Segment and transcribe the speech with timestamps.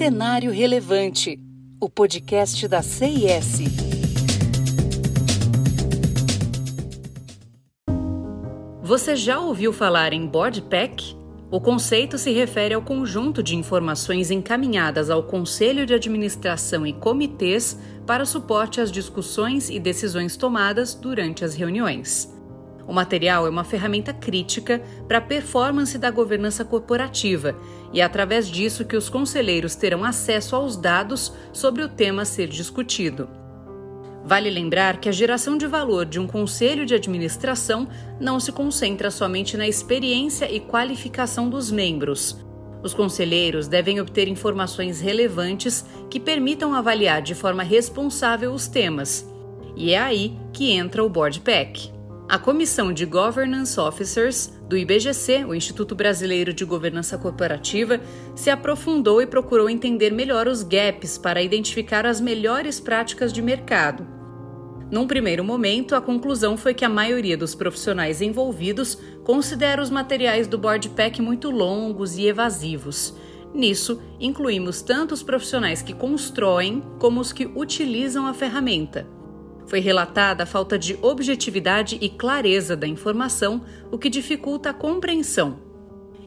[0.00, 1.38] Cenário Relevante,
[1.78, 3.58] o podcast da CIS.
[8.82, 11.14] Você já ouviu falar em Board Pack?
[11.50, 17.78] O conceito se refere ao conjunto de informações encaminhadas ao Conselho de Administração e comitês
[18.06, 22.39] para suporte às discussões e decisões tomadas durante as reuniões.
[22.86, 27.56] O material é uma ferramenta crítica para a performance da governança corporativa
[27.92, 32.24] e é através disso que os conselheiros terão acesso aos dados sobre o tema a
[32.24, 33.28] ser discutido.
[34.24, 37.88] Vale lembrar que a geração de valor de um conselho de administração
[38.20, 42.36] não se concentra somente na experiência e qualificação dos membros.
[42.82, 49.28] Os conselheiros devem obter informações relevantes que permitam avaliar de forma responsável os temas.
[49.76, 51.99] E é aí que entra o Board Pack.
[52.30, 58.00] A Comissão de Governance Officers do IBGC, o Instituto Brasileiro de Governança Corporativa,
[58.36, 64.06] se aprofundou e procurou entender melhor os gaps para identificar as melhores práticas de mercado.
[64.92, 70.46] Num primeiro momento, a conclusão foi que a maioria dos profissionais envolvidos considera os materiais
[70.46, 73.12] do Board Pack muito longos e evasivos.
[73.52, 79.18] Nisso, incluímos tanto os profissionais que constroem como os que utilizam a ferramenta.
[79.70, 85.60] Foi relatada a falta de objetividade e clareza da informação, o que dificulta a compreensão.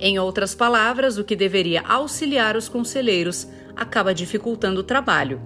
[0.00, 5.40] Em outras palavras, o que deveria auxiliar os conselheiros acaba dificultando o trabalho.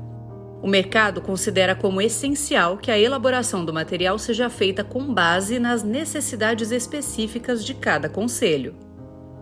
[0.63, 5.83] O mercado considera como essencial que a elaboração do material seja feita com base nas
[5.83, 8.75] necessidades específicas de cada conselho.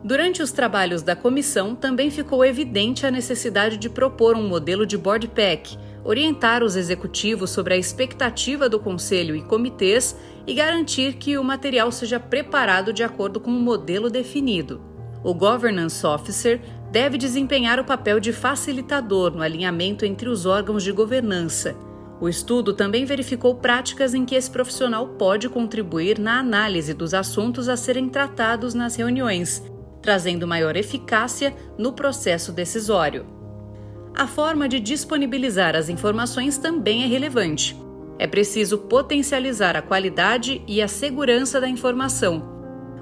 [0.03, 4.99] Durante os trabalhos da comissão, também ficou evidente a necessidade de propor um modelo de
[4.99, 11.37] board pack orientar os executivos sobre a expectativa do conselho e comitês e garantir que
[11.37, 14.81] o material seja preparado de acordo com um modelo definido.
[15.23, 20.93] O Governance Officer deve desempenhar o papel de facilitador no alinhamento entre os órgãos de
[20.93, 21.77] governança.
[22.21, 27.69] O estudo também verificou práticas em que esse profissional pode contribuir na análise dos assuntos
[27.69, 29.63] a serem tratados nas reuniões,
[30.03, 33.40] trazendo maior eficácia no processo decisório.
[34.15, 37.77] A forma de disponibilizar as informações também é relevante.
[38.19, 42.43] É preciso potencializar a qualidade e a segurança da informação.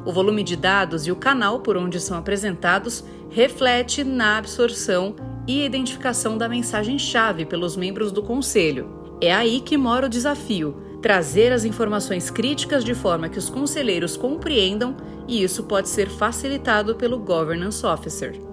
[0.07, 5.65] O volume de dados e o canal por onde são apresentados reflete na absorção e
[5.65, 8.89] identificação da mensagem-chave pelos membros do conselho.
[9.21, 14.17] É aí que mora o desafio: trazer as informações críticas de forma que os conselheiros
[14.17, 14.97] compreendam,
[15.27, 18.48] e isso pode ser facilitado pelo Governance Officer.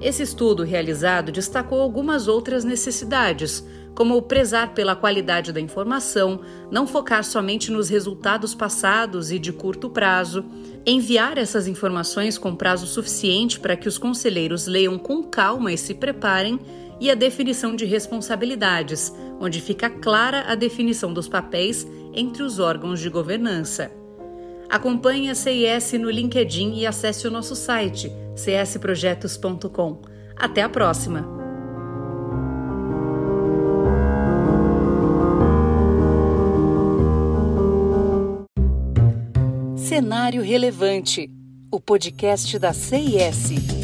[0.00, 3.62] Esse estudo realizado destacou algumas outras necessidades,
[3.94, 6.40] como o prezar pela qualidade da informação,
[6.70, 10.42] não focar somente nos resultados passados e de curto prazo,
[10.86, 15.92] enviar essas informações com prazo suficiente para que os conselheiros leiam com calma e se
[15.92, 16.58] preparem,
[16.98, 23.00] e a definição de responsabilidades, onde fica clara a definição dos papéis entre os órgãos
[23.00, 23.90] de governança.
[24.70, 30.00] Acompanhe a CIS no LinkedIn e acesse o nosso site csprojetos.com.
[30.36, 31.28] Até a próxima!
[39.76, 41.28] Cenário Relevante,
[41.68, 43.79] o podcast da CIS.